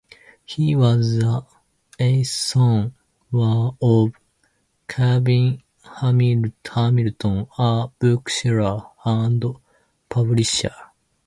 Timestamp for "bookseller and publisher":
7.99-10.73